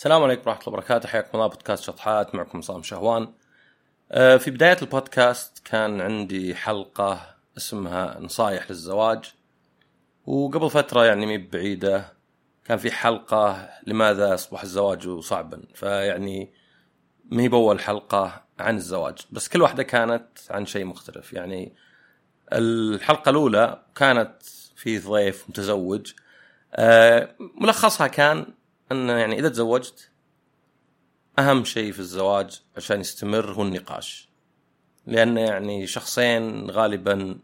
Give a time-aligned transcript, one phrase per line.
[0.00, 1.08] السلام عليكم ورحمة الله وبركاته.
[1.08, 1.46] حياكم الله.
[1.46, 3.28] بودكاست شطحات معكم عصام شهوان.
[4.12, 9.34] آه، في بداية البودكاست كان عندي حلقة اسمها نصايح للزواج.
[10.26, 12.12] وقبل فترة يعني مي بعيدة
[12.64, 15.62] كان في حلقة لماذا أصبح الزواج صعبا.
[15.74, 16.52] فيعني
[17.24, 19.18] مي بأول حلقة عن الزواج.
[19.30, 21.32] بس كل واحدة كانت عن شيء مختلف.
[21.32, 21.72] يعني
[22.52, 24.42] الحلقة الأولى كانت
[24.76, 26.12] في ضيف متزوج.
[26.74, 28.46] آه، ملخصها كان
[28.92, 30.10] أن يعني إذا تزوجت
[31.38, 34.30] أهم شيء في الزواج عشان يستمر هو النقاش.
[35.06, 37.38] لأن يعني شخصين غالبا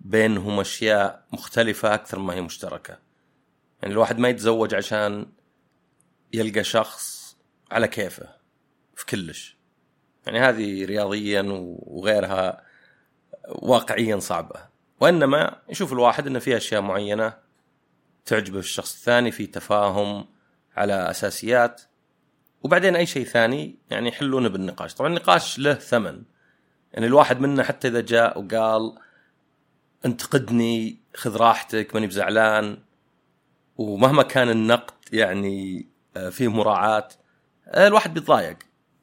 [0.00, 2.98] بينهم أشياء مختلفة أكثر ما هي مشتركة.
[3.82, 5.32] يعني الواحد ما يتزوج عشان
[6.32, 7.36] يلقى شخص
[7.70, 8.28] على كيفه
[8.94, 9.58] في كلش.
[10.26, 11.44] يعني هذه رياضيا
[11.86, 12.64] وغيرها
[13.48, 14.68] واقعيا صعبة.
[15.00, 17.38] وإنما يشوف الواحد أن في أشياء معينة
[18.24, 20.37] تعجبه الشخص الثاني في تفاهم
[20.78, 21.82] على أساسيات.
[22.62, 24.94] وبعدين أي شيء ثاني يعني يحلونه بالنقاش.
[24.94, 26.22] طبعا النقاش له ثمن.
[26.92, 28.98] يعني الواحد منا حتى إذا جاء وقال
[30.04, 32.78] انتقدني خذ راحتك ماني بزعلان.
[33.76, 37.08] ومهما كان النقد يعني آه، فيه مراعاة
[37.68, 38.58] آه، الواحد بيتضايق.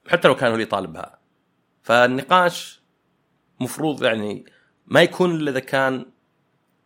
[0.08, 1.20] حتى لو كان هو اللي طالبها
[1.84, 2.82] فالنقاش
[3.60, 4.46] مفروض يعني
[4.88, 6.06] ما يكون إلا إذا كان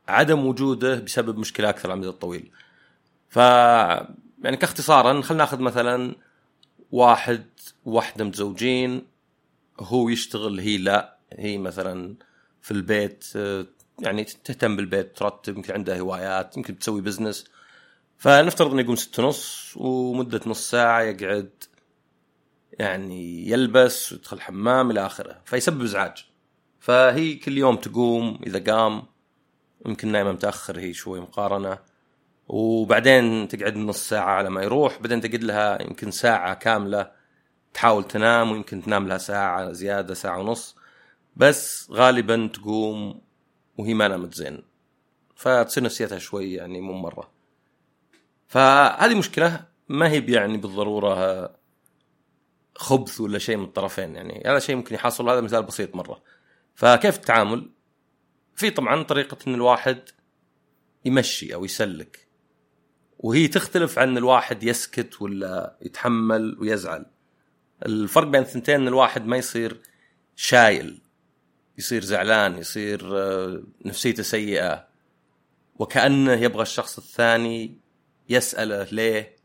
[0.07, 2.51] عدم وجوده بسبب مشكلة أكثر على المدى الطويل.
[3.29, 3.39] ف
[4.43, 6.15] يعني كاختصارا خلينا ناخذ مثلا
[6.91, 7.45] واحد
[7.85, 9.07] وواحده متزوجين
[9.79, 11.17] هو يشتغل هي لا.
[11.33, 12.15] هي مثلا
[12.61, 13.25] في البيت
[13.99, 17.45] يعني تهتم بالبيت ترتب يمكن عندها هوايات يمكن تسوي بزنس
[18.17, 21.63] فنفترض إنه يقوم ست ونص ومدة نص ساعة يقعد
[22.79, 25.41] يعني يلبس ويدخل الحمام إلى آخره.
[25.45, 26.25] فيسبب إزعاج.
[26.79, 29.03] فهي كل يوم تقوم إذا قام
[29.85, 31.79] يمكن نايمة متأخر هي شوي مقارنة.
[32.49, 37.11] وبعدين تقعد نص ساعة على ما يروح بعدين تقعد لها يمكن ساعة كاملة
[37.73, 40.75] تحاول تنام ويمكن تنام لها ساعة زيادة ساعة ونص.
[41.35, 43.21] بس غالبا تقوم
[43.77, 44.63] وهي ما نامت زين.
[45.35, 47.31] فتصير نفسيتها شوي يعني مو مرة.
[48.47, 51.55] فهذه مشكلة ما هي يعني بالضرورة
[52.75, 54.43] خبث ولا شيء من الطرفين يعني.
[54.45, 56.21] هذا شيء ممكن يحصل هذا مثال بسيط مرة.
[56.75, 57.69] فكيف التعامل؟
[58.55, 60.09] في طبعا طريقة إن الواحد
[61.05, 62.28] يمشي أو يسلك.
[63.19, 67.05] وهي تختلف عن الواحد يسكت ولا يتحمل ويزعل.
[67.85, 69.81] الفرق بين الثنتين إن الواحد ما يصير
[70.35, 71.01] شايل
[71.77, 74.87] يصير زعلان يصير آه، نفسيته سيئة
[75.75, 77.77] وكأنه يبغى الشخص الثاني
[78.29, 79.35] يسأله ليه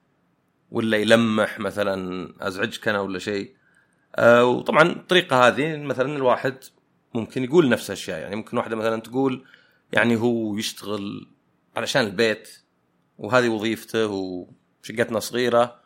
[0.70, 3.54] ولا يلمح مثلا أزعجك أنا ولا شيء.
[4.16, 6.56] آه، وطبعا الطريقة هذه مثلا الواحد
[7.14, 9.44] ممكن يقول نفس الأشياء يعني ممكن واحدة مثلا تقول
[9.92, 11.28] يعني هو يشتغل
[11.76, 12.63] علشان البيت
[13.18, 15.80] وهذه وظيفته وشقتنا صغيرة.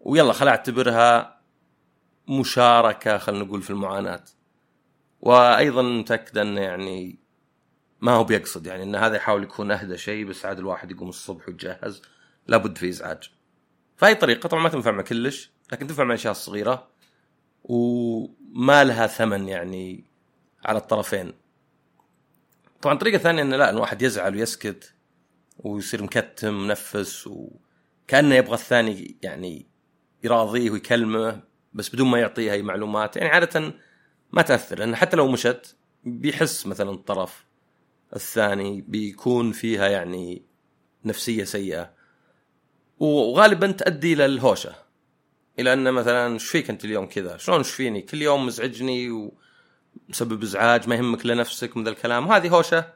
[0.00, 1.40] ويلا خل أعتبرها
[2.28, 4.24] مشاركة خلينا نقول في المعاناة.
[5.20, 7.18] وأيضا متأكد انه يعني
[8.00, 11.48] ما هو بيقصد يعني أن هذا يحاول يكون أهدى شيء بس عاد الواحد يقوم الصبح
[11.48, 12.02] ويتجهز
[12.46, 13.30] لابد في إزعاج.
[13.96, 16.88] فهي طريقة طبعا ما تنفع مع كلش لكن تنفع مع الاشياء الصغيره
[17.64, 20.04] وما لها ثمن يعني
[20.64, 21.32] على الطرفين.
[22.82, 24.94] طبعا طريقة ثانية انه لا الواحد يزعل ويسكت.
[25.58, 29.66] ويصير مكتم منفس وكأنه يبغى الثاني يعني
[30.24, 31.42] يراضيه ويكلمه
[31.72, 33.16] بس بدون ما يعطيه أي معلومات.
[33.16, 33.74] يعني عادة
[34.32, 37.44] ما تأثر لأن حتى لو مشت بيحس مثلا الطرف
[38.16, 40.42] الثاني بيكون فيها يعني
[41.04, 41.92] نفسية سيئة.
[42.98, 44.74] وغالبا تؤدي إلى الهوشة.
[45.58, 49.30] إلى أن مثلا إيش فيك أنت اليوم كذا؟ شلون إيش فيني؟ كل يوم مزعجني
[50.08, 52.26] ومسبب إزعاج ما يهمك لنفسك من ذا الكلام.
[52.26, 52.92] وهذه هوشة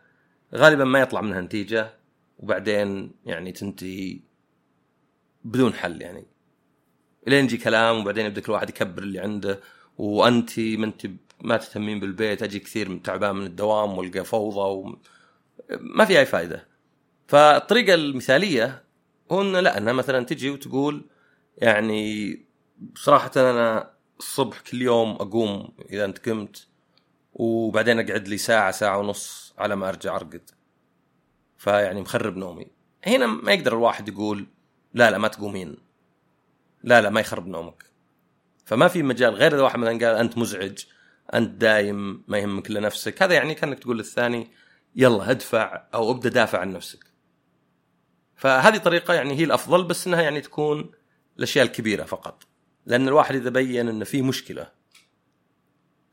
[0.54, 2.01] غالبا ما يطلع منها نتيجة.
[2.38, 4.20] وبعدين يعني تنتهي
[5.44, 6.26] بدون حل يعني.
[7.28, 9.60] إلين يجي كلام وبعدين يبدأ كل واحد يكبر اللي عنده.
[9.98, 11.06] وانت ما انت
[11.40, 14.98] ما تهتمين بالبيت أجي كثير تعبان من الدوام وألقى فوضى و...
[15.80, 16.68] ما في أي فائده
[17.28, 18.82] فالطريقة المثالية
[19.32, 21.04] هو انه لا إنها مثلا تجي وتقول
[21.58, 22.38] يعني
[22.94, 26.66] صراحة أنا الصبح كل يوم أقوم إذا أنت قمت
[27.34, 30.50] وبعدين أقعد لي ساعة ساعة ونص على ما أرجع أرقد.
[31.62, 32.66] فيعني مخرب نومي.
[33.06, 34.46] هنا ما يقدر الواحد يقول
[34.94, 35.76] لا لا ما تقومين.
[36.82, 37.84] لا لا ما يخرب نومك.
[38.64, 40.84] فما في مجال غير إذا واحد مثلا قال أنت مزعج
[41.34, 44.50] أنت دايم ما يهمك الا نفسك هذا يعني كأنك تقول للثاني
[44.96, 47.04] يلا ادفع أو ابدأ دافع عن نفسك.
[48.36, 50.90] فهذه طريقة يعني هي الأفضل بس إنها يعني تكون
[51.38, 52.42] الأشياء الكبيرة فقط.
[52.86, 54.70] لأن الواحد إذا بين إنه في مشكلة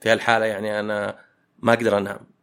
[0.02, 1.20] في هالحالة يعني أنا
[1.60, 2.39] ما أقدر أنام.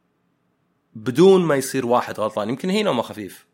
[0.97, 2.49] بدون ما يصير واحد غلطان.
[2.49, 3.47] يمكن هي نومه خفيف.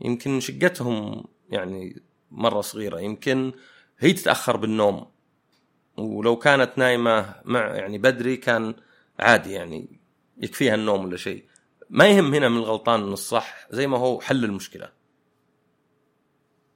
[0.00, 3.00] يمكن شقتهم يعني مرة صغيرة.
[3.00, 3.52] يمكن
[3.98, 5.06] هي تتأخر بالنوم.
[5.96, 8.74] ولو كانت نايمة مع يعني بدري كان
[9.18, 10.00] عادي يعني
[10.38, 11.44] يكفيها النوم ولا شيء.
[11.90, 14.92] ما يهم هنا من الغلطان من الصح زي ما هو حل المشكلة.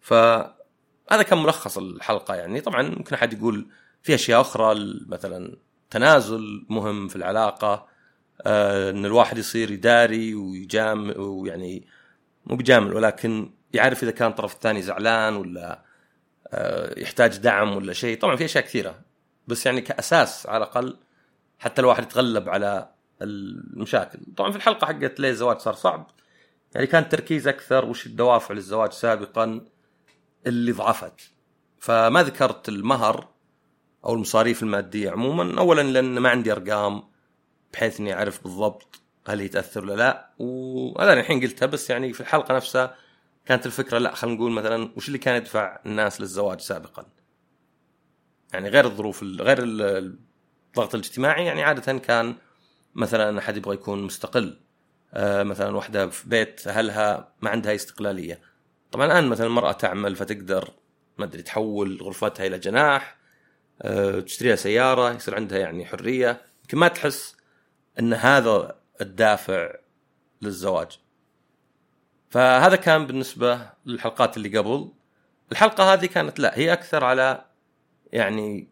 [0.01, 2.61] فهذا كان ملخص الحلقة يعني.
[2.61, 3.71] طبعا ممكن أحد يقول
[4.03, 4.75] في أشياء أخرى
[5.07, 5.57] مثلا
[5.91, 7.98] تنازل مهم في العلاقة.
[8.47, 11.87] إن الواحد يصير يداري ويجام ويعني
[12.47, 15.85] مو بيجامل ولكن يعرف إذا كان الطرف الثاني زعلان ولا
[16.49, 18.19] آه يحتاج دعم ولا شيء.
[18.19, 19.01] طبعا في أشياء كثيرة
[19.47, 20.97] بس يعني كأساس على الأقل
[21.59, 22.89] حتى الواحد يتغلب على
[23.23, 24.19] المشاكل.
[24.37, 26.11] طبعا في الحلقة حقت ليه الزواج صار صعب
[26.75, 29.65] يعني كان تركيز أكثر وش الدوافع للزواج سابقا
[30.47, 31.31] اللي ضعفت.
[31.79, 33.29] فما ذكرت المهر
[34.05, 37.03] أو المصاريف المادية عموما اولا لأن ما عندي أرقام.
[37.73, 40.31] بحيث إني أعرف بالضبط هل هي تأثر ولا لا.
[40.39, 42.95] وهذا الحين قلتها بس يعني في الحلقة نفسها
[43.47, 47.07] كانت الفكرة لا خلينا نقول مثلا وش اللي كان يدفع الناس للزواج سابقا؟
[48.53, 52.35] يعني غير الظروف غير الضغط الاجتماعي يعني عادة كان
[52.95, 54.61] مثلا أحد يبغى يكون مستقل
[55.15, 58.41] آه، مثلا واحدة في بيت أهلها ما عندها استقلالية.
[58.93, 60.71] طبعا الآن مثلا المرأة تعمل فتقدر
[61.19, 63.19] ما أدري تحول غرفتها إلى جناح
[63.83, 66.41] آه، تشتريها سيارة يصير عندها يعني حرية.
[66.63, 67.38] يمكن ما تحس
[67.99, 69.75] إن هذا الدافع
[70.43, 70.99] للزواج.
[72.31, 74.93] فهذا كان بالنسبة للحلقات اللي قبل.
[75.53, 77.45] الحلقة هذه كانت لا هي أكثر على
[78.13, 78.69] يعني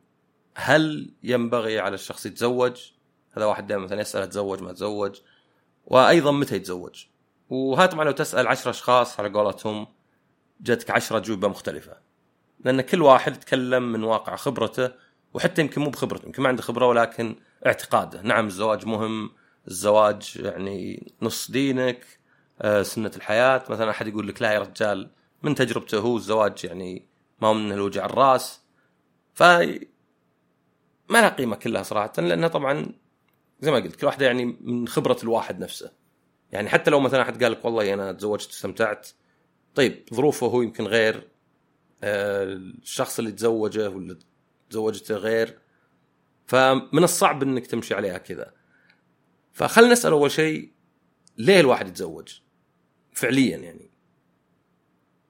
[0.55, 2.91] هل ينبغي على الشخص يتزوج؟
[3.37, 5.21] هذا واحد دائما مثلا يسأل أتزوج ما أتزوج؟
[5.87, 7.05] وأيضا متى يتزوج؟
[7.49, 9.87] وهذا طبعا لو تسأل عشر أشخاص على قولتهم
[10.61, 11.97] جتك عشرة اجوبه مختلفة.
[12.65, 14.91] لأن كل واحد يتكلم من واقع خبرته
[15.35, 17.37] وحتى يمكن مو بخبرته يمكن ما عنده خبرة ولكن
[17.67, 19.31] اعتقاده نعم الزواج مهم.
[19.69, 22.19] الزواج يعني نص دينك
[22.63, 23.65] آه، سنة الحياة.
[23.71, 25.11] مثلا أحد يقول لك لا يا رجال
[25.43, 27.09] من تجربته هو الزواج يعني
[27.43, 28.61] ما هو من الوجع الراس.
[29.35, 29.43] ف
[31.09, 32.87] ما لها قيمة كلها صراحة لأنها طبعا
[33.61, 35.93] زي ما قلت كل واحدة يعني من خبرة الواحد نفسه.
[36.53, 39.09] يعني حتى لو مثلا أحد قال لك والله أنا تزوجت واستمتعت
[39.75, 41.29] طيب ظروفه هو يمكن غير
[42.03, 44.19] آه، الشخص اللي تزوجه ولا
[44.71, 45.59] تزوجته غير.
[46.47, 48.53] فمن الصعب إنك تمشي عليها كذا.
[49.53, 50.73] فخلنا نسأل أول شيء
[51.39, 52.41] ليه الواحد يتزوج؟
[53.13, 53.91] فعليا يعني.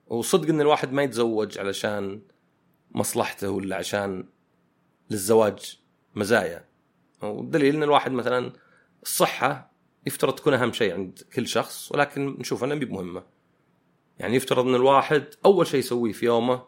[0.07, 2.21] وصدق إن الواحد ما يتزوج علشان
[2.91, 4.29] مصلحته ولا عشان
[5.09, 5.79] للزواج
[6.15, 6.65] مزايا.
[7.21, 8.53] والدليل إن الواحد مثلا
[9.03, 9.71] الصحة
[10.05, 13.23] يفترض تكون أهم شيء عند كل شخص ولكن نشوف إنها مهمة.
[14.19, 16.67] يعني يفترض إن الواحد أول شيء يسويه في يومه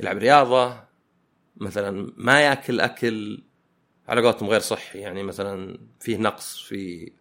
[0.00, 0.85] يلعب رياضة
[1.56, 3.42] مثلا ما يأكل أكل
[4.08, 7.12] على قولتهم غير صحي يعني مثلا فيه نقص في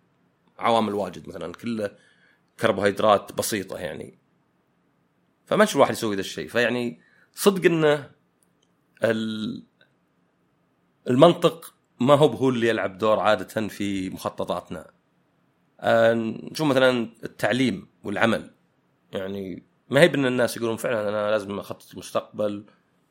[0.59, 1.91] عوامل واجد مثلا كله
[2.59, 4.19] كربوهيدرات بسيطة يعني.
[5.45, 6.47] فما نشوف الواحد يسوي ذا الشيء.
[6.47, 7.01] فيعني
[7.33, 8.11] صدق إنه
[11.09, 14.91] المنطق ما هو هو اللي يلعب دور عادة في مخططاتنا.
[15.79, 18.51] آه، نشوف مثلا التعليم والعمل.
[19.11, 22.65] يعني ما هي بأن الناس يقولون فعلا أنا لازم أخطط المستقبل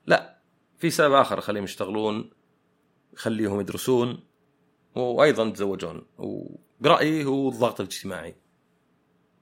[0.07, 0.44] لا.
[0.79, 2.31] في سبب آخر خليهم يشتغلون
[3.13, 4.21] يخليهم يدرسون
[4.95, 6.07] وأيضا يتزوجون.
[6.19, 8.37] وبرأيي هو الضغط الاجتماعي.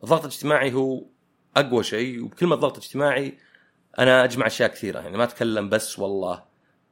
[0.05, 1.05] الضغط الاجتماعي هو
[1.56, 3.38] أقوى شيء وبكلمه ضغط اجتماعي
[3.99, 5.00] أنا أجمع أشياء كثيرة.
[5.00, 6.44] يعني ما أتكلم بس والله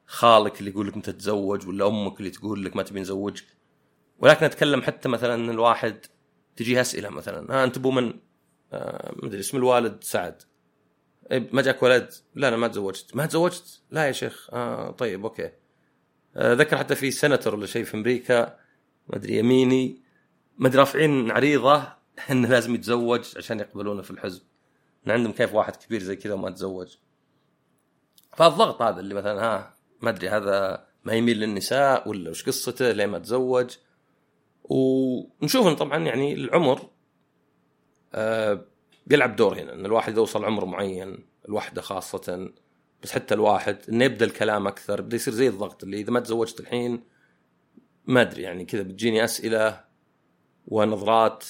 [0.07, 3.47] خالك اللي يقول لك متى تتزوج ولا أمك اللي تقول لك ما تبي نزوجك
[4.19, 6.07] ولكن أتكلم حتى مثلا الواحد
[6.57, 7.55] تجيه أسئلة مثلا.
[7.55, 8.15] ها أنت أبو من؟
[8.73, 10.43] آه ما أدري اسم الوالد سعد.
[11.31, 13.17] ما جاك ولد؟ لا أنا ما تزوجت.
[13.17, 14.51] ما تزوجت؟ لا يا شيخ.
[14.53, 15.51] آه طيب okay.
[16.37, 18.59] آه ذكر حتى في center ولا شيء في أمريكا
[19.09, 20.03] ما أدري يميني.
[20.59, 21.93] ما أدري رافعين عريضة
[22.31, 24.43] إنه لازم يتزوج عشان يقبلونه في الحزب.
[25.07, 26.97] إن عندهم كيف واحد كبير زي كذا وما تزوج.
[28.37, 33.07] فالضغط هذا اللي مثلا ها ما أدري هذا ما يميل للنساء ولا وش قصته ليه
[33.07, 33.77] ما تزوج؟
[34.65, 36.91] ونشوف طبعا يعني العمر.
[38.15, 38.70] آه
[39.11, 42.51] بيلعب دور هنا إن الواحد يوصل عمر معين الوحدة خاصة
[43.03, 46.61] بس حتى الواحد إنه يبدأ الكلام أكثر بدا يصير زي الضغط اللي إذا ما تزوجت
[46.61, 47.03] الحين
[48.07, 49.85] ما أدري يعني كذا بتجيني أسئلة
[50.67, 51.45] ونظرات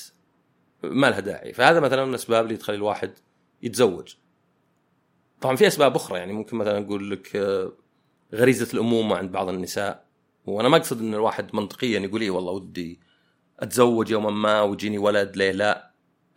[0.82, 1.52] ما لها داعي.
[1.52, 3.12] فهذا مثلا من الأسباب اللي تخلي الواحد
[3.62, 4.14] يتزوج.
[5.40, 7.72] طبعا في أسباب أخرى يعني ممكن مثلا أقول لك آه،
[8.34, 10.06] غريزة الأمومة عند بعض النساء.
[10.46, 13.00] وأنا ما أقصد إن الواحد منطقيا يقول إيه والله ودي
[13.60, 15.89] أتزوج يوما ما ويجيني ولد ليه لا؟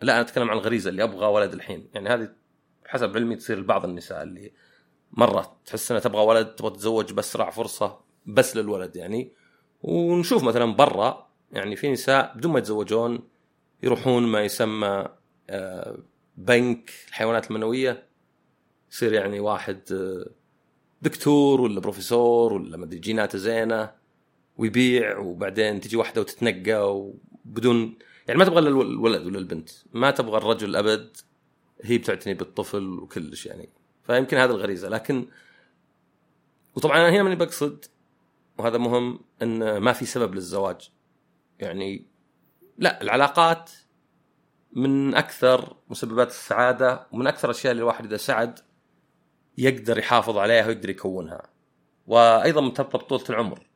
[0.03, 1.89] لا أنا أتكلم عن الغريزة اللي أبغى ولد الحين.
[1.93, 2.29] يعني هذه
[2.85, 4.51] حسب علمي تصير لبعض النساء اللي
[5.11, 9.31] مرة تحس إنها تبغى ولد تبغى تتزوج باسرع فرصة بس للولد يعني.
[9.81, 13.27] ونشوف مثلا برا يعني في نساء بدون ما يتزوجون
[13.83, 15.07] يروحون ما يسمى
[15.49, 15.97] آه،
[16.37, 18.07] بنك الحيوانات المنوية.
[18.91, 20.29] يصير يعني واحد آه،
[21.01, 23.91] دكتور ولا بروفيسور ولا ما أدري جيناته زينة
[24.57, 26.97] ويبيع وبعدين تجي واحدة وتتنقى
[27.45, 29.69] وبدون يعني ما تبغى الولد ولا البنت.
[29.93, 31.17] ما تبغى الرجل الابد
[31.81, 33.69] هي بتعتني بالطفل وكلش يعني.
[34.03, 34.89] فيمكن هذا الغريزة.
[34.89, 35.27] لكن
[36.75, 37.85] وطبعا أنا هنا ماني بقصد
[38.57, 40.89] وهذا مهم إن ما في سبب للزواج.
[41.59, 42.07] يعني
[42.77, 43.71] لا العلاقات
[44.71, 48.59] من أكثر مسببات السعادة ومن أكثر الأشياء اللي الواحد إذا سعد
[49.57, 51.49] يقدر يحافظ عليها ويقدر يكونها.
[52.07, 53.67] وأيضا مرتبطة بطولة العمر.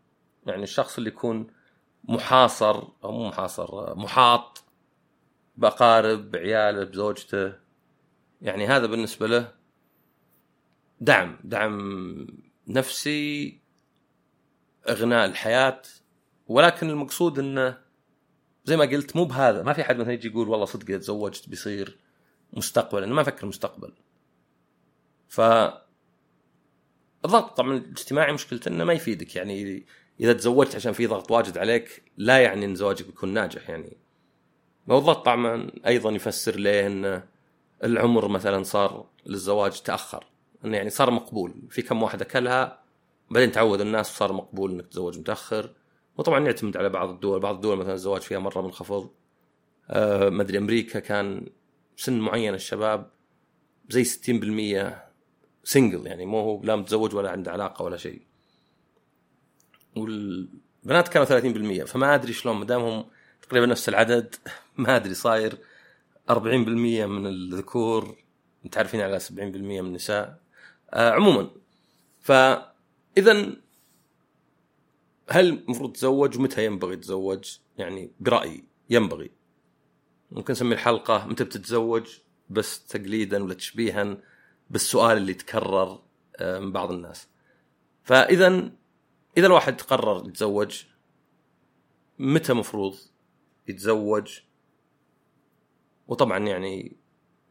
[0.45, 1.47] يعني الشخص اللي يكون
[2.07, 4.63] محاصر أو مو محاصر محاط
[5.57, 7.53] باقارب بعياله بزوجته.
[8.41, 9.53] يعني هذا بالنسبة له
[11.01, 12.27] دعم دعم
[12.67, 13.59] نفسي
[14.89, 15.81] إغناء الحياة.
[16.47, 17.77] ولكن المقصود إنه
[18.65, 19.63] زي ما قلت مو بهذا.
[19.63, 21.97] ما في حد مثلا يجي يقول والله صدق اذا تزوجت بيصير
[22.53, 23.03] مستقبل.
[23.03, 23.93] أنا ما أفكر مستقبل.
[25.27, 25.41] ف
[27.25, 29.35] الضغط طبعا الاجتماعي مشكلته إنه ما يفيدك.
[29.35, 29.85] يعني
[30.19, 33.97] إذا تزوجت عشان في ضغط واجد عليك لا يعني إن زواجك بيكون ناجح يعني.
[34.89, 37.23] الضغط طبعا أيضا يفسر ليه إن
[37.83, 40.25] العمر مثلا صار للزواج تأخر.
[40.65, 41.53] إنه يعني صار مقبول.
[41.69, 42.83] في كم واحدة كلها
[43.31, 45.73] بعدين تعود الناس وصار مقبول إنك تتزوج متأخر.
[46.17, 47.39] وطبعا يعتمد على بعض الدول.
[47.39, 49.09] بعض الدول مثلا الزواج فيها مرة منخفض.
[49.89, 51.45] أه ما أدري أمريكا كان
[51.95, 53.11] سن معين الشباب
[53.89, 55.07] زي 60%
[55.63, 58.21] سنجل يعني مو هو لا متزوج ولا عنده علاقة ولا شيء.
[59.99, 63.05] والبنات كانوا 30% فما أدري شلون ما دامهم
[63.41, 64.35] تقريبا نفس العدد
[64.77, 65.57] ما أدري صاير
[66.31, 68.15] 40% من الذكور
[68.63, 70.41] متعرفين على 70% من النساء.
[70.93, 71.49] آه عموما
[72.19, 73.55] فاذا
[75.29, 79.31] هل المفروض تتزوج ومتى ينبغي تتزوج؟ يعني برأيي ينبغي.
[80.31, 82.17] ممكن نسمي الحلقة متى بتتزوج؟
[82.49, 84.17] بس تقليدا ولا تشبيها
[84.69, 85.99] بالسؤال اللي تكرر
[86.35, 87.27] آه، من بعض الناس.
[88.03, 88.71] فاذا
[89.37, 90.83] إذا الواحد قرر يتزوج
[92.19, 92.97] متى مفروض
[93.67, 94.39] يتزوج؟
[96.07, 96.97] وطبعا يعني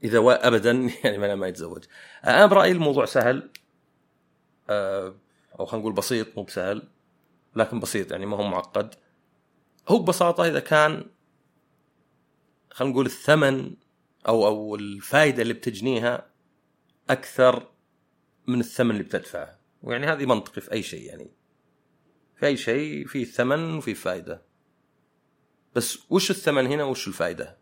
[0.04, 0.72] إذا ابدا
[1.04, 1.84] يعني ما, ما يتزوج.
[2.24, 3.50] أنا برأيي الموضوع سهل.
[4.70, 5.14] آه،
[5.60, 6.88] أو خلينا نقول بسيط مو بسهل
[7.56, 8.94] لكن بسيط يعني ما هو معقد.
[9.88, 11.06] هو ببساطة إذا كان
[12.70, 13.74] خلينا نقول الثمن
[14.28, 16.26] أو أو الفائده اللي بتجنيها
[17.10, 17.68] أكثر
[18.46, 19.58] من الثمن اللي بتدفعه.
[19.82, 21.30] ويعني هذه منطقي في أي شيء يعني.
[22.36, 24.42] في أي شيء في ثمن وفي فائده
[25.74, 27.58] بس وش الثمن هنا وش الفائدة؟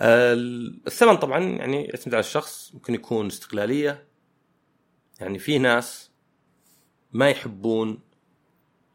[0.00, 4.08] الثمن طبعا يعني يعتمد على الشخص ممكن يكون استقلالية.
[5.20, 6.10] يعني في ناس
[7.12, 8.00] ما يحبون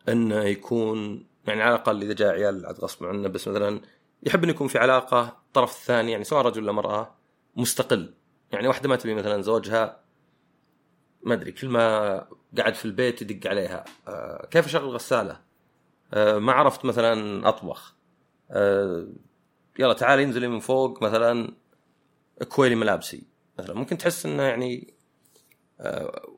[0.10, 3.82] انه يكون يعني على الأقل إذا جاء عيال عاد غصب عنه بس مثلا
[4.24, 7.16] يحب إنه يكون في علاقة الطرف الثاني يعني سواء رجل ولا مراه
[7.56, 8.14] مستقل.
[8.52, 10.04] يعني واحدة ما تبي مثلا زوجها
[11.24, 13.86] ما أدري كل ما قاعد في البيت يدق عليها.
[14.08, 15.42] آه كيف أشغل غساله
[16.14, 17.96] آه ما عرفت مثلا أطبخ.
[18.52, 19.08] آه
[19.80, 21.54] يلا تعالي انزلي من فوق مثلا
[22.50, 23.24] كويلي ملابسي
[23.60, 23.76] مثلا.
[23.76, 24.94] ممكن تحس إنه يعني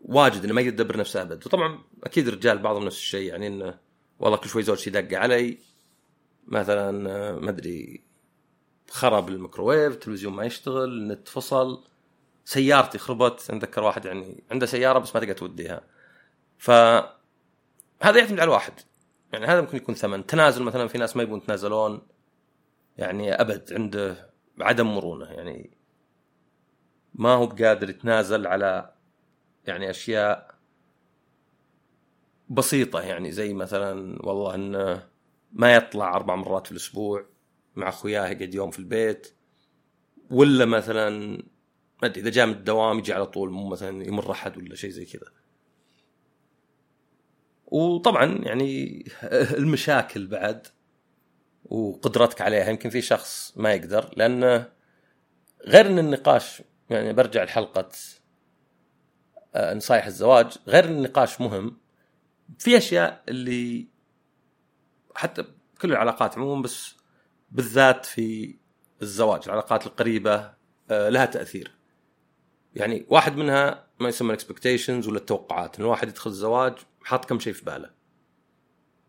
[0.02, 1.46] واجد إنه ما يقدر يدبر نفسه أبد.
[1.46, 3.80] وطبعا أكيد الرجال بعضهم نفس الشيء يعني إنه
[4.20, 5.58] والله كل شوي زوجتي دق علي
[6.48, 6.92] مثلا
[7.40, 8.04] ما أدري
[8.90, 11.84] خرب الميكروويف التلفزيون ما يشتغل النت فصل.
[12.46, 15.82] سيارتي خربت أتذكر واحد يعني عنده سيارة بس ما تقدر توديها.
[16.58, 16.72] ف
[18.02, 18.74] هذا يعتمد على الواحد.
[19.34, 20.26] يعني هذا ممكن يكون ثمن.
[20.26, 22.08] تنازل مثلا في ناس ما يبون يتنازلون.
[22.98, 25.26] يعني أبد عنده عدم مرونة.
[25.26, 25.78] يعني
[27.14, 28.94] ما هو بقادر يتنازل على
[29.66, 30.56] يعني أشياء
[32.50, 33.02] بسيطة.
[33.02, 35.08] يعني زي مثلا والله إنه
[35.52, 37.26] ما يطلع أربع مرات في الأسبوع.
[37.76, 39.36] مع اخوياه يقعد يوم في البيت.
[40.30, 41.44] ولا مثلا
[42.04, 44.90] ما أدري إذا جاء من الدوام يجي على طول مو مثلا يمر أحد ولا شيء
[44.90, 45.28] زي كذا.
[47.66, 49.04] وطبعا يعني
[49.60, 50.68] المشاكل بعد
[51.66, 54.66] وقدرتك عليها يمكن في شخص ما يقدر لأن
[55.66, 57.90] غير إن النقاش يعني برجع لحلقة
[59.56, 61.78] آه، نصايح الزواج غير النقاش مهم
[62.60, 63.88] في أشياء اللي
[65.16, 65.44] حتى
[65.82, 66.96] كل العلاقات عموما بس
[67.52, 68.58] بالذات في
[69.02, 70.54] الزواج العلاقات القريبة
[70.92, 71.83] آه، لها تأثير.
[72.76, 77.40] يعني واحد منها ما يسمى ال expectations ولا التوقعات ان الواحد يدخل الزواج حاط كم
[77.40, 77.90] شيء في باله.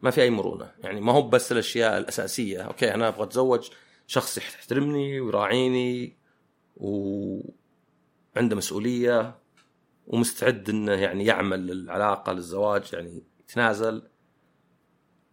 [0.03, 0.73] ما في أي مرونة.
[0.79, 2.63] يعني ما هو بس الأشياء الأساسية.
[2.63, 3.71] okay أنا أبغى أتزوج
[4.07, 6.19] شخص يحترمني ويراعيني
[6.77, 9.39] وعنده مسؤولية
[10.07, 14.03] ومستعد إنه يعني يعمل للعلاقه للزواج يعني يتنازل.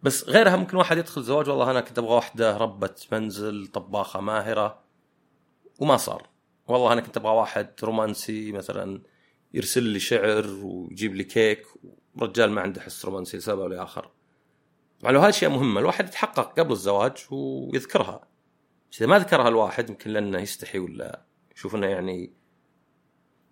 [0.02, 4.82] بس غيرها ممكن واحد يدخل زواج والله أنا كنت أبغى واحدة ربة منزل طباخة ماهرة
[5.78, 6.31] وما صار.
[6.68, 9.02] والله أنا كنت أبغى واحد رومانسي مثلا
[9.54, 11.66] يرسل لي شعر ويجيب لي كيك.
[12.14, 14.10] ورجال ما عنده حس رومانسي لسبب أو لآخر.
[15.00, 15.80] طبعا لو هذه مهمة.
[15.80, 18.28] الواحد يتحقق قبل الزواج ويذكرها.
[18.98, 21.24] إذا ما ذكرها الواحد يمكن لأنه يستحي ولا
[21.56, 22.32] يشوف إنه يعني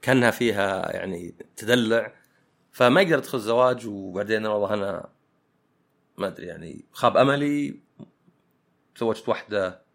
[0.02, 2.14] كأنها فيها يعني تدلع.
[2.72, 5.12] فما يقدر يدخل الزواج وبعدين والله أنا
[6.18, 7.80] ما أدري يعني خاب أملي.
[8.94, 9.89] تزوجت واحدة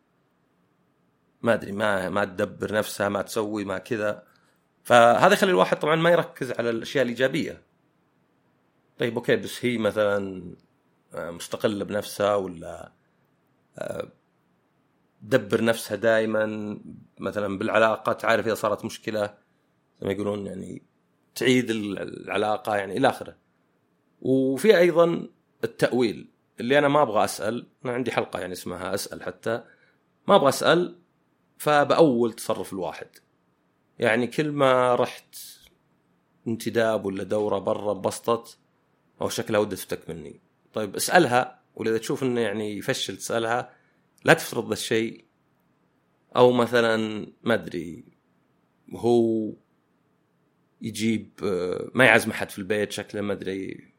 [1.46, 4.24] ما أدري ما ما تدبر نفسها ما تسوي ما كذا.
[4.84, 7.62] فهذا يخلي الواحد طبعا ما يركز على الأشياء الإيجابية.
[9.00, 10.44] طيب أوكي بس هي مثلا
[11.14, 12.92] آه، مستقلة بنفسها ولا
[13.78, 14.12] آه،
[15.22, 16.78] تدبر نفسها دائما
[17.20, 19.26] مثلا بالعلاقة تعرف إذا صارت مشكلة
[20.02, 20.84] زي ما يقولون يعني
[21.36, 23.36] تعيد العلاقة يعني إلى آخره.
[24.22, 25.28] وفي أيضا
[25.64, 29.64] التأويل اللي أنا ما أبغى أسأل أنا عندي حلقة يعني اسمها أسأل حتى
[30.28, 31.05] ما أبغى أسأل
[31.58, 33.08] فبأول تصرف الواحد.
[34.00, 35.36] يعني كل ما رحت
[36.48, 38.58] انتداب ولا دورة برا بسطت
[39.22, 40.42] أو شكلها ودها تفتك مني.
[40.74, 43.74] طيب اسألها واذا تشوف إنه يعني يفشل تسألها
[44.26, 45.26] لا تفترض ذا الشيء.
[46.36, 48.04] أو مثلا ما أدري
[48.94, 49.54] هو
[50.82, 51.30] يجيب
[51.94, 53.94] ما يعزم أحد في البيت شكله ما أدري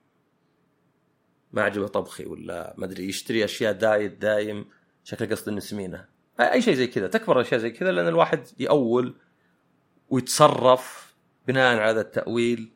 [1.53, 4.67] ما عجبه طبخي ولا ما أدري يشتري أشياء دايت دايم
[5.05, 6.16] شكله قصد إنه سمينة.
[6.41, 9.15] أي شيء زي كذا تكبر أشياء زي كذا لأن الواحد يأول
[10.11, 11.15] ويتصرف
[11.49, 12.73] بناء على هذا التأويل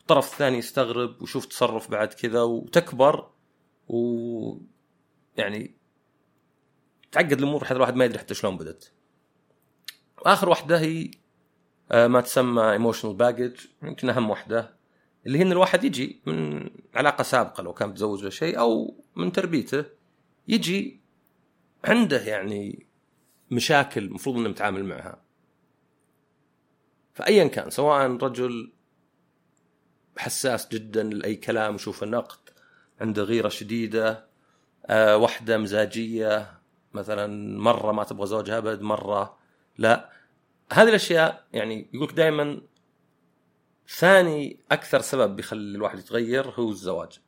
[0.00, 3.30] الطرف الثاني يستغرب ويشوف تصرف بعد كذا وتكبر
[3.88, 4.56] و
[5.36, 5.74] يعني
[7.12, 8.92] تعقد الأمور حتى الواحد ما يدري حتى شلون بدت.
[10.18, 11.10] اخر واحدة هي
[11.92, 14.76] آه، ما تسمى ايموشنال باجج يمكن أهم واحدة
[15.26, 19.32] اللي هي إن الواحد يجي من علاقة سابقة لو كان متزوج ولا شيء أو من
[19.32, 19.84] تربيته
[20.48, 21.00] يجي
[21.84, 22.86] عنده يعني
[23.50, 25.22] مشاكل المفروض إنه متعامل معها.
[27.14, 28.72] فايا كان سواء رجل
[30.18, 32.38] حساس جدا لأي كلام يشوف النقد
[33.00, 34.26] عنده غيرة شديدة
[34.86, 36.60] أه واحدة مزاجية
[36.94, 39.38] مثلا مرة ما تبغى زوجها أبد مرة
[39.78, 40.10] لا.
[40.72, 42.60] هذه الأشياء يعني يقولك دائما
[43.88, 47.20] ثاني أكثر سبب بيخلي الواحد يتغير هو الزواج.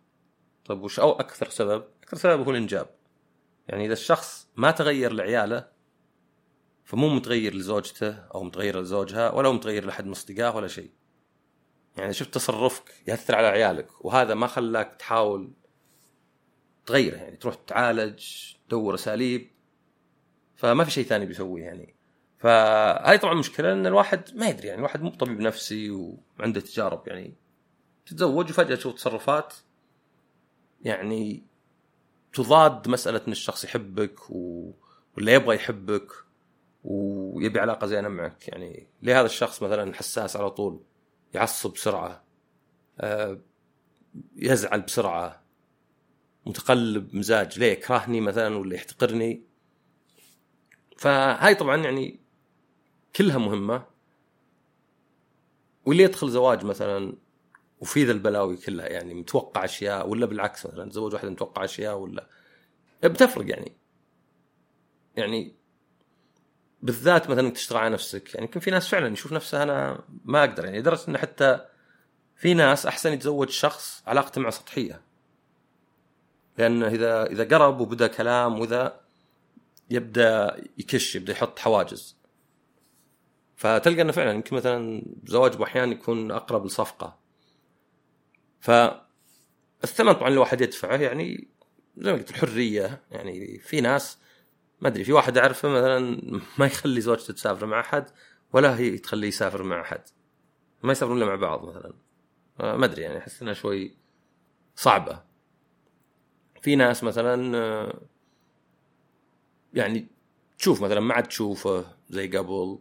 [0.64, 2.88] طيب وش أو أكثر سبب؟ أكثر سبب هو الإنجاب.
[3.68, 5.75] يعني إذا الشخص ما تغير لعياله
[6.86, 10.90] فمو متغير لزوجته أو متغير لزوجها ولا متغير لاحد من أصدقائه ولا شيء.
[11.96, 15.52] يعني شفت تصرفك ياثر على عيالك وهذا ما خلاك تحاول
[16.86, 18.24] تغيره يعني تروح تعالج
[18.68, 19.50] تدور أساليب
[20.56, 21.94] فما في شيء ثاني بيسويه يعني.
[22.38, 27.34] فهذه طبعا مشكلة إن الواحد ما يدري يعني الواحد مو طبيب نفسي وعنده تجارب يعني
[28.06, 29.54] تتزوج وفجأة تشوف تصرفات
[30.82, 31.42] يعني
[32.32, 34.72] تضاد مسألة إن الشخص يحبك و...
[35.18, 36.25] ولا يبغى يحبك.
[36.86, 38.48] ويبي علاقة زينة معك.
[38.48, 40.80] يعني ليه هذا الشخص مثلا حساس على طول
[41.34, 42.24] يعصب بسرعة
[43.00, 43.40] آه،
[44.36, 45.42] يزعل بسرعة
[46.46, 49.42] متقلب مزاج ليه يكرهني مثلا ولا يحتقرني.
[50.96, 52.20] فهاي طبعا يعني
[53.16, 53.86] كلها مهمة.
[55.86, 57.16] واللي يدخل زواج مثلا
[57.80, 62.26] وفي ذا البلاوي كلها يعني متوقع أشياء ولا بالعكس مثلا تزوج واحدة متوقع أشياء ولا
[63.04, 63.76] بتفرق يعني.
[65.16, 65.56] يعني
[66.82, 68.34] بالذات مثلا تشتغل على نفسك.
[68.34, 71.66] يعني يمكن في ناس فعلا يشوف نفسه أنا ما أقدر يعني لدرجة إنه حتى
[72.36, 75.00] في ناس أحسن يتزوج شخص علاقته معه سطحية.
[76.58, 79.00] لأن إذا إذا قرب وبدأ كلام وإذا
[79.90, 82.16] يبدأ يكش يبدأ يحط حواجز.
[83.56, 87.18] فتلقى إنه فعلا يمكن مثلا زواج أحيانا يكون أقرب لصفقة.
[88.60, 88.70] ف
[89.84, 91.48] الثمن طبعا الواحد يدفعه يعني
[91.96, 93.02] زي ما قلت الحرية.
[93.10, 94.18] يعني في ناس
[94.80, 96.20] ما أدري في واحد أعرفه مثلا
[96.58, 98.10] ما يخلي زوجته تسافر مع أحد
[98.52, 100.00] ولا هي تخليه يسافر مع أحد
[100.82, 101.92] ما يسافرون إلا مع بعض مثلا
[102.60, 103.96] ما أدري يعني أحس إنها شوي
[104.76, 105.22] صعبة
[106.62, 107.92] في ناس مثلا
[109.74, 110.06] يعني
[110.58, 112.78] تشوف مثلا ما عاد تشوفه زي قبل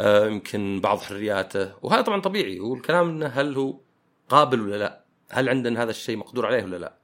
[0.00, 3.80] يمكن بعض حرياته وهذا طبعا طبيعي والكلام إنه هل هو
[4.28, 6.98] قابل ولا لا؟ هل عندنا هذا الشيء مقدور عليه ولا لا؟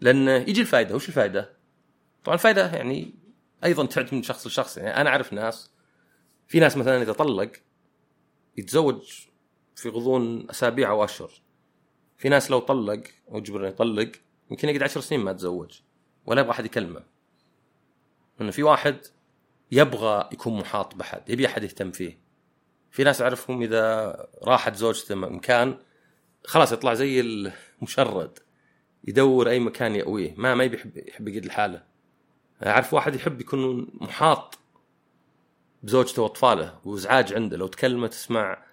[0.00, 1.56] لأن يجي الفائده وش الفائده؟
[2.24, 3.14] طبعا الفائده يعني
[3.64, 4.78] أيضا تعتمد من شخص لشخص.
[4.78, 5.70] يعني أنا أعرف ناس
[6.48, 7.52] في ناس مثلا إذا طلق
[8.56, 9.26] يتزوج
[9.74, 11.30] في غضون أسابيع أو أشهر.
[12.16, 14.12] في ناس لو طلق أو جبر يطلق
[14.50, 15.80] يمكن يقعد عشر سنين ما تزوج
[16.26, 17.02] ولا يبغى احد يكلمه.
[18.40, 18.96] إنه في واحد
[19.72, 22.18] يبغى يكون محاط بحد يبي أحد يهتم فيه.
[22.90, 25.78] في ناس أعرفهم إذا راحت زوجته مكان
[26.44, 28.38] خلاص يطلع زي المشرد
[29.04, 31.82] يدور أي مكان يأويه ما ما يحب يحب يقعد لحاله.
[32.66, 34.58] أعرف واحد يحب يكون محاط
[35.82, 37.56] بزوجته وأطفاله وازعاج عنده.
[37.56, 38.64] لو تكلمه تسمع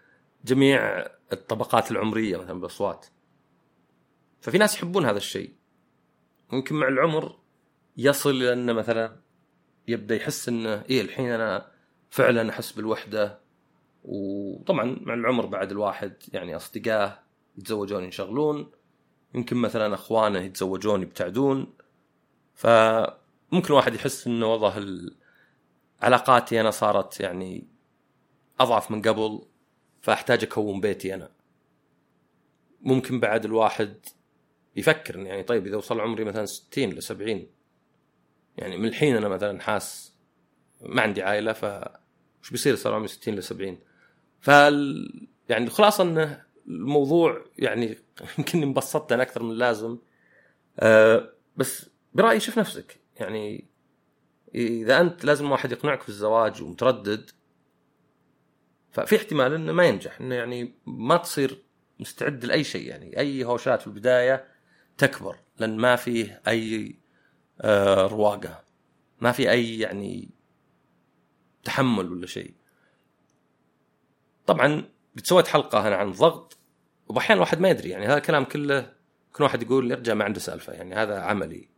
[0.46, 3.06] جميع الطبقات العمرية مثلا بالأصوات.
[4.42, 5.54] ففي ناس يحبون هذا الشيء.
[6.52, 7.40] ممكن مع العمر
[7.98, 9.16] يصل إلى إنه مثلا
[9.88, 11.72] يبدأ يحس إنه إيه الحين أنا
[12.10, 13.40] فعلا أحس بالوحدة.
[14.04, 17.20] وطبعا مع العمر بعد الواحد يعني اصدقائه
[17.58, 18.72] يتزوجون ينشغلون.
[19.36, 21.74] يمكن مثلا أخوانه يتزوجون يبتعدون.
[23.52, 25.02] فممكن الواحد يحس إنه والله
[26.02, 27.68] علاقاتي أنا صارت يعني
[28.60, 29.42] أضعف من قبل
[30.02, 31.30] فأحتاج أكون بيتي أنا.
[32.82, 34.06] ممكن بعد الواحد
[34.76, 37.48] يفكر يعني طيب إذا وصل عمري مثلا 60 ل 70
[38.58, 40.14] يعني من الحين أنا مثلا حاس
[40.82, 41.64] ما عندي عائلة ف
[42.42, 43.78] وش بيصير صار عمري 60 ل 70
[44.42, 44.48] ف
[45.50, 47.98] يعني الخلاصه إنه الموضوع يعني
[48.38, 49.98] يمكن مبسطت أنا أكثر من اللازم.
[50.80, 53.00] أه بس برأيي شوف نفسك.
[53.16, 53.70] يعني
[54.56, 57.32] إذا أنت لازم واحد يقنعك في الزواج ومتردد
[58.92, 61.64] ففي احتمال إنه ما ينجح إنه يعني ما تصير
[62.00, 64.48] مستعد لأي شيء يعني أي هوشات في البداية
[64.98, 66.96] تكبر لأن ما فيه أي
[67.62, 68.64] آه رواقة
[69.22, 70.30] ما في أي يعني
[71.64, 72.54] تحمل ولا شيء.
[74.46, 74.84] طبعا
[75.18, 76.58] قد سويت حلقة أنا عن الضغط
[77.08, 78.94] وباحيان الواحد ما يدري يعني هذا الكلام كله
[79.34, 81.75] كل واحد يقول يرجع ما عنده سالفة يعني هذا عملي.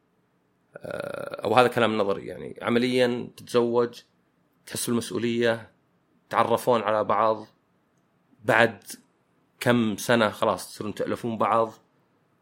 [1.43, 2.59] أو هذا كلام نظري يعني.
[2.61, 4.01] عمليا تتزوج
[4.65, 5.71] تحس بالمسؤولية
[6.29, 7.45] تعرفون على بعض
[8.45, 8.83] بعد
[9.59, 11.73] كم سنة خلاص تصيرون تألفون بعض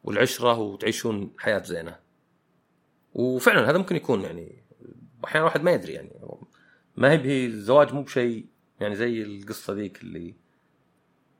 [0.03, 1.99] والعشرة وتعيشون حياة زينة.
[3.13, 4.63] وفعلا هذا ممكن يكون يعني
[5.25, 6.11] أحيانا الواحد ما يدري يعني.
[6.97, 8.45] ما هي به الزواج مو بشيء
[8.79, 10.35] يعني زي القصة ذيك اللي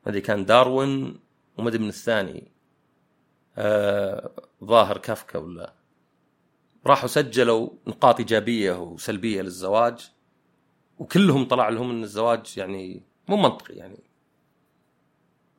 [0.06, 1.20] ما أدري كان داروين
[1.58, 2.52] وما من الثاني.
[3.58, 4.32] آه
[4.64, 5.74] ظاهر كافكا ولا
[6.88, 10.12] راحوا سجلوا نقاط إيجابية وسلبية للزواج
[11.00, 14.04] وكلهم طلع لهم إن الزواج يعني مو منطقي يعني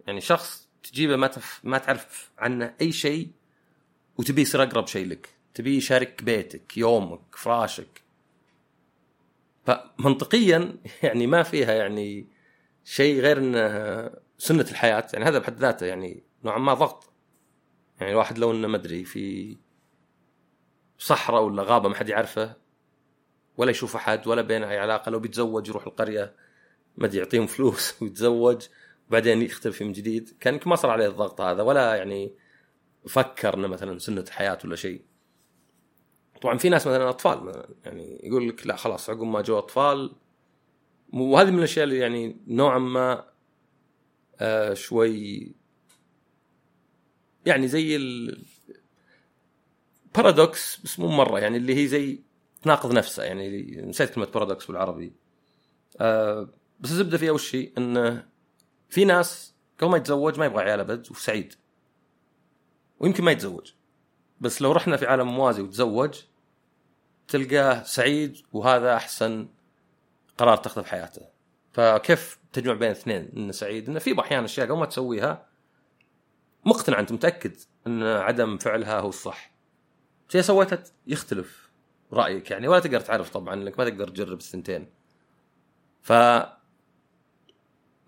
[0.07, 3.31] يعني شخص تجيبه ما تف ما تعرف عنه أي شيء
[4.19, 8.03] وتبي يصير أقرب شيء لك تبي يشارك بيتك يومك فراشك.
[9.65, 12.29] فمنطقيا يعني ما فيها يعني
[12.85, 17.13] شيء غير إنه سنة الحياة يعني هذا بحد ذاته يعني نوعا ما ضغط.
[18.01, 19.57] يعني الواحد لو إنه ما أدري في
[20.99, 22.57] صحراء ولا غابة ما حد يعرفه
[23.57, 25.11] ولا يشوف أحد ولا بينه أي علاقة.
[25.11, 26.35] لو بيتزوج يروح القرية
[26.97, 28.67] ما يعطيهم فلوس ويتزوج
[29.09, 30.37] وبعدين يختلف من جديد.
[30.41, 32.35] كان ما صار عليه الضغط هذا ولا يعني
[33.09, 35.03] فكر إنه مثلا سنة حياة ولا شيء.
[36.43, 40.13] طبعا في ناس مثلا أطفال يعني يقول لك لا خلاص عقب ما جو أطفال
[41.13, 43.25] وهذه من الأشياء اللي يعني نوعا ما
[44.41, 45.53] آه شوي
[47.47, 48.45] يعني زي ال
[50.17, 52.21] paradox بس مو مرة يعني اللي هي زي
[52.63, 55.13] تناقض نفسها يعني نسيت كلمة paradox بالعربي.
[56.01, 56.49] آه
[56.81, 58.27] بس الزبدة فيها وش هي؟ انه
[58.89, 61.55] في ناس قبل ما يتزوج ما يبغى عيال أبد وسعيد
[63.01, 63.73] ويمكن ما يتزوج.
[64.41, 66.21] بس لو رحنا في عالم موازي وتزوج
[67.29, 69.49] تلقاه سعيد وهذا أحسن
[70.39, 71.23] قرار تاخذه في حياته.
[71.73, 75.47] فكيف تجمع بين الاثنين انه سعيد انه في أحيانا أشياء قبل ما تسويها
[76.65, 79.56] مقتنع أنت متأكد إن عدم فعلها هو الصح.
[80.29, 81.71] شيء سويته يختلف
[82.13, 84.87] رأيك يعني ولا تقدر تعرف طبعا إنك ما تقدر تجرب الثنتين
[86.03, 86.13] ف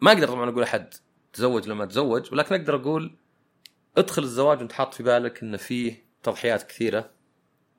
[0.01, 0.95] ما أقدر طبعا أقول أحد
[1.33, 3.17] تزوج لما تزوج ولكن أقدر أقول
[3.97, 7.11] ادخل الزواج وأنت حاط في بالك انه فيه تضحيات كثيرة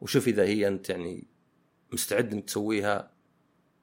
[0.02, 1.28] وشوف إذا هي أنت يعني
[1.94, 3.12] مستعد إنك تسويها.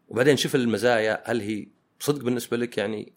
[0.09, 1.69] وبعدين شوف المزايا هل هي
[2.01, 3.13] صدق بالنسبة لك؟ يعني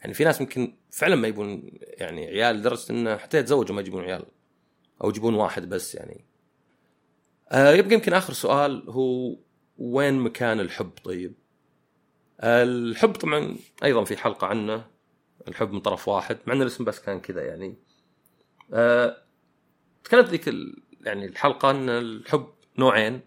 [0.00, 4.04] يعني في ناس ممكن فعلا ما يبون يعني عيال لدرجة إنه حتى يتزوجوا ما يجيبون
[4.04, 4.24] عيال
[5.04, 6.27] أو يجيبون واحد بس يعني.
[7.52, 9.36] يبقى يمكن آخر سؤال هو
[9.78, 11.34] وين مكان الحب؟ طيب؟
[12.40, 14.84] آه الحب طبعا أيضا في حلقة عنه
[15.48, 17.76] الحب من طرف واحد مع إن الاسم بس كان كذا يعني.
[18.72, 19.16] آه
[20.04, 20.46] تكلمت ذيك
[21.00, 22.46] يعني الحلقة إن الحب
[22.78, 23.20] نوعين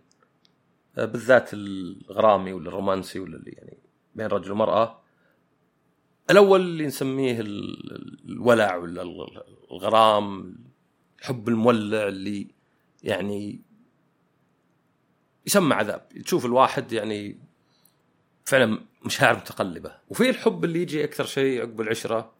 [0.98, 3.78] آه بالذات الغرامي ولا الرومانسي ولا اللي يعني
[4.16, 5.02] بين رجل ومرأة.
[6.30, 7.40] الأول اللي نسميه
[8.26, 9.02] الولع ولا
[9.72, 10.56] الغرام
[11.20, 12.48] الحب المولع اللي
[13.04, 13.62] يعني
[15.48, 17.38] يسمى عذاب تشوف الواحد يعني
[18.46, 19.92] فعلا مشاعر متقلبة.
[20.10, 22.34] وفي الحب اللي يجي أكثر شيء عقب العشرة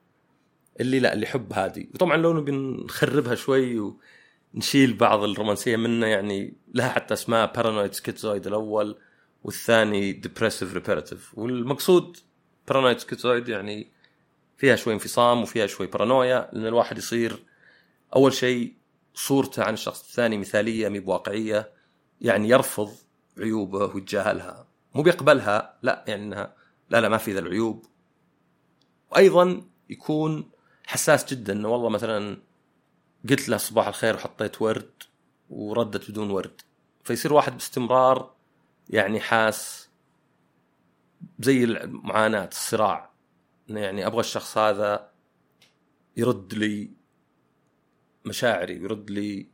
[0.80, 1.90] اللي لا اللي حب هادي.
[1.94, 3.94] وطبعا لو نبي نخربها شوي
[4.54, 8.98] ونشيل بعض الرومانسية منه يعني لها حتى اسماء paranoid schizoid الأول
[9.44, 12.18] والثاني depressive reparative والمقصود
[12.68, 13.88] paranoid schizoid يعني
[14.58, 17.44] فيها شوي انفصام وفيها شوي بارانويا لأن الواحد يصير
[18.16, 18.74] أول شيء
[19.14, 21.70] صورته عن الشخص الثاني مثالية مي بواقعية.
[22.22, 22.92] يعني يرفض
[23.38, 26.56] عيوبه ويتجاهلها مو بيقبلها لا يعني انها
[26.90, 27.86] لا لا ما في ذا العيوب.
[29.12, 30.52] وأيضا يكون
[30.86, 32.38] حساس جدا إنه والله مثلا
[33.30, 34.92] قلت له صباح الخير وحطيت ورد
[35.50, 36.62] وردت بدون ورد.
[37.04, 38.36] فيصير واحد باستمرار
[38.90, 39.90] يعني حاس
[41.40, 43.12] زي المعاناة الصراع.
[43.68, 45.12] يعني أبغى الشخص هذا
[46.18, 46.92] يرد لي
[48.26, 49.48] مشاعري ويرد لي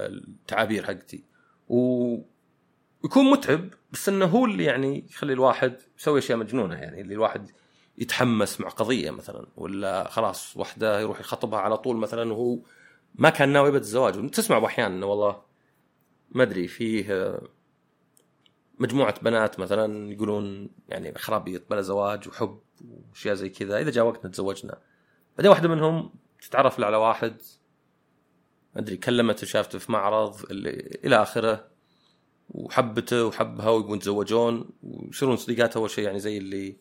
[0.00, 1.24] التعابير حقتي.
[1.68, 7.50] ويكون متعب بس إنه هو اللي يعني يخلي الواحد يسوي أشياء مجنونة يعني اللي الواحد
[7.98, 12.58] يتحمس مع قضية مثلا ولا خلاص واحدة يروح يخطبها على طول مثلا وهو
[13.14, 14.30] ما كان ناوي ابد الزواج.
[14.30, 15.42] تسمع أحيانا إنه والله
[16.30, 17.38] ما أدري فيه
[18.78, 22.60] مجموعة بنات مثلا يقولون يعني خرابيط بلا زواج وحب
[23.10, 23.80] وأشياء زي كذا.
[23.80, 24.78] إذا جاء وقتنا تزوجنا.
[25.36, 27.42] بعدين واحدة منهم تتعرف على واحد
[28.76, 31.68] أدري كلمته شافته في معرض اللي إلى آخره
[32.48, 36.76] وحبته وحبها ويبون يتزوجون ويصيرون صديقات أول شيء يعني زي اللي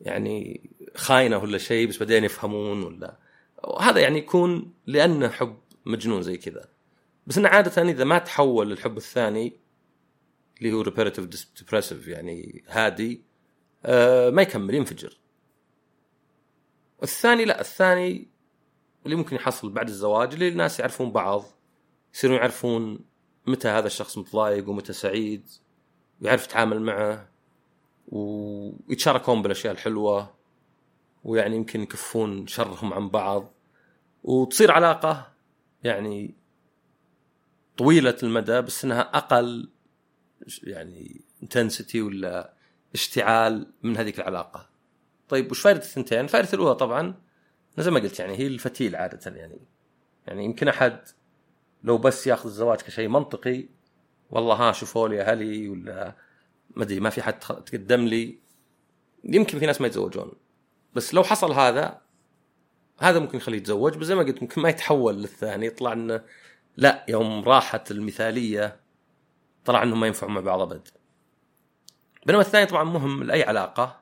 [0.00, 3.18] يعني خاينة ولا شيء بس بعدين يفهمون ولا.
[3.64, 6.68] وهذا يعني يكون لأنه حب مجنون زي كذا.
[7.26, 9.56] بس إنه عادة إذا ما تحول للحب الثاني
[10.58, 11.24] اللي هو reparative
[11.58, 13.22] depressive يعني هادي
[13.84, 15.18] آه ما يكمل ينفجر.
[17.02, 18.29] الثاني لا الثاني
[19.04, 21.44] اللي ممكن يحصل بعد الزواج اللي الناس يعرفون بعض
[22.14, 22.98] يصيرون يعرفون
[23.46, 25.48] متى هذا الشخص متضايق ومتى سعيد
[26.20, 27.28] ويعرف يتعامل معه
[28.08, 30.34] ويتشاركون بالأشياء الحلوة
[31.24, 33.52] ويعني يمكن يكفون شرهم عن بعض
[34.24, 35.32] وتصير علاقة
[35.84, 36.34] يعني
[37.76, 39.70] طويلة المدى بس إنها أقل
[40.62, 42.54] يعني انتنسيتي ولا
[42.94, 44.70] اشتعال من هذيك العلاقة.
[45.28, 47.14] طيب وش فائده الثنتين؟ فائده الأولى طبعا
[47.78, 49.58] زي ما قلت يعني هي الفتيل عادة يعني.
[50.26, 51.00] يعني يمكن أحد
[51.84, 53.68] لو بس ياخذ الزواج كشيء منطقي
[54.30, 56.16] والله ها شوفوا لي أهلي ولا
[56.76, 58.38] ما أدري ما في حد تقدم لي.
[59.24, 60.32] يمكن في ناس ما يتزوجون.
[60.94, 62.00] بس لو حصل هذا
[63.00, 63.96] هذا ممكن يخليه يتزوج.
[63.96, 65.66] بس زي ما قلت ممكن ما يتحول للثاني.
[65.66, 66.24] يطلع إنه
[66.76, 68.80] لا يوم راحت المثالية
[69.64, 70.88] طلع إنهم ما ينفعون مع بعض أبد.
[72.26, 74.00] بينما الثاني طبعا مهم لأي علاقة.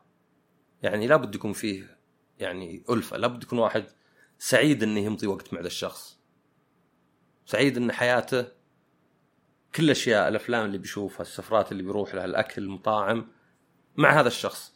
[0.83, 1.98] يعني لابد يكون فيه
[2.39, 3.17] يعني ألفة.
[3.17, 3.85] لابد يكون واحد
[4.39, 6.19] سعيد إنه يمضي وقت مع ذا الشخص.
[7.47, 8.47] سعيد إن حياته
[9.75, 13.29] كل الاشياء الأفلام اللي بيشوفها السفرات اللي بيروح لها الأكل المطاعم
[13.97, 14.75] مع هذا الشخص.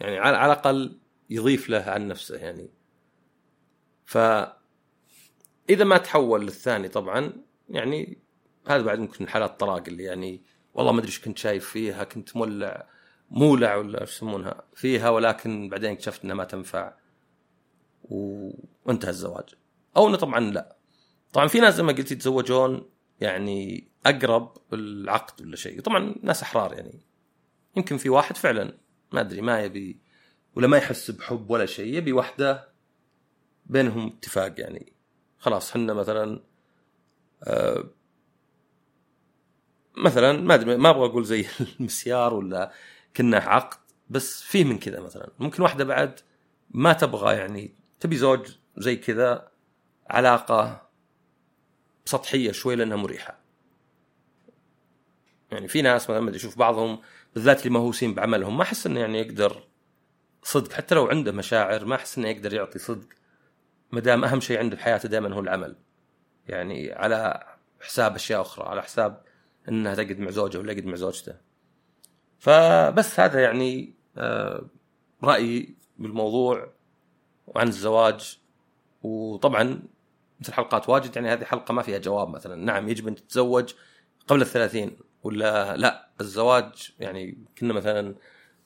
[0.00, 0.98] يعني على الأقل
[1.30, 2.70] يضيف له عن نفسه يعني.
[4.06, 4.18] ف
[5.70, 7.32] إذا ما تحول للثاني طبعا
[7.68, 8.18] يعني
[8.66, 10.42] هذا بعد ممكن حالات طلاق اللي يعني
[10.74, 12.86] والله ما أدري إيش كنت شايف فيها كنت مولع
[13.30, 16.92] مولع ولا إيش يسمونها فيها ولكن بعدين اكتشفت إنها ما تنفع.
[18.10, 19.44] وانتهى الزواج.
[19.96, 20.76] أو إنه طبعا لا.
[21.32, 25.80] طبعا في ناس زي ما قلت يتزوجون يعني أقرب العقد ولا شيء.
[25.80, 27.00] طبعا ناس أحرار يعني.
[27.76, 28.78] يمكن في واحد فعلا.
[29.12, 30.00] ما أدري ما يبي
[30.54, 31.94] ولا ما يحس بحب ولا شيء.
[31.94, 32.68] يبي واحدة
[33.66, 34.92] بينهم اتفاق يعني.
[35.38, 36.44] خلاص حنا مثلا
[37.44, 37.84] آه
[39.96, 41.46] مثلا ما أدري ما أبغى أقول زي
[41.80, 42.72] المسيار ولا
[43.16, 43.78] كنا عقد
[44.10, 45.32] بس فيه من كذا مثلا.
[45.38, 46.20] ممكن واحدة بعد
[46.70, 49.48] ما تبغى يعني تبي زوج زي كذا
[50.10, 50.88] علاقة
[52.04, 53.40] سطحية شوي لأنها مريحة.
[55.52, 57.00] يعني في ناس مثلا أشوف بعضهم
[57.34, 59.62] بالذات اللي مهووسين بعملهم ما أحس إنه يعني يقدر
[60.42, 60.72] صدق.
[60.72, 63.08] حتى لو عنده مشاعر ما أحس إنه يقدر يعطي صدق
[63.92, 65.76] ما دام أهم شيء عنده في حياته دائما هو العمل.
[66.48, 67.46] يعني على
[67.80, 69.22] حساب أشياء أخرى على حساب
[69.68, 71.34] إنها تقعد مع زوجه ولا يقعد مع زوجته.
[72.38, 74.66] فبس هذا يعني آه،
[75.24, 76.72] رأيي بالموضوع.
[77.54, 78.38] وعن الزواج.
[79.02, 79.82] وطبعا
[80.40, 82.56] مثل حلقات واجد يعني هذه حلقة ما فيها جواب مثلا.
[82.56, 83.74] نعم يجب أن تتزوج
[84.28, 88.14] قبل الثلاثين ولا لا؟ الزواج يعني كنا مثلا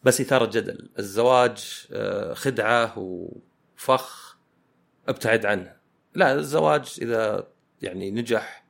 [0.03, 0.91] بس إثارة جدل.
[0.99, 4.39] الزواج آه، خدعة وفخ
[5.09, 5.77] ابتعد عنه.
[6.15, 7.49] لا الزواج إذا
[7.83, 8.65] يعني نجح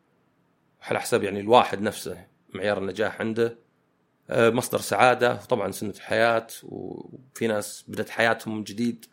[0.82, 3.58] على حسب يعني الواحد نفسه معيار النجاح عنده
[4.30, 9.06] آه، مصدر سعادة وطبعا سنة الحياة وفي ناس بدأت حياتهم من جديد.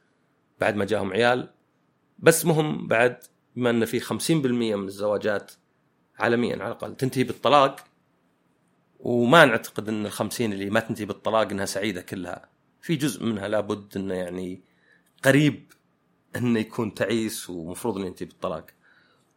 [0.61, 1.49] بعد ما جاهم عيال
[2.19, 3.17] بس مهم بعد
[3.55, 5.51] بما إن في 50% من الزواجات
[6.19, 7.85] عالميا على الأقل تنتهي بالطلاق
[8.99, 12.49] وما نعتقد إن ال 50 اللي ما تنتهي بالطلاق إنها سعيدة كلها.
[12.81, 14.61] في جزء منها لابد إنه يعني
[15.23, 15.71] قريب
[16.35, 18.65] إنه يكون تعيس ومفروض إنه ينتهي بالطلاق.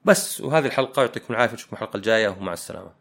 [0.05, 2.93] بس وهذه الحلقة يعطيكم العافية نشوفكم الحلقة الجاية ومع السلامة.